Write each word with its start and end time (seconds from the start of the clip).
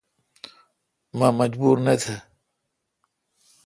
مہ 1.17 1.27
مجبور 1.39 1.75
نہ 1.85 1.93
تھ۔ 2.01 2.13